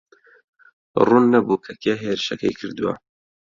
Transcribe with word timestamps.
ڕوون 1.05 1.23
نەبوو 1.33 1.61
کە 1.65 1.73
کێ 1.83 1.93
هێرشەکەی 2.03 2.57
کردووە. 2.59 2.93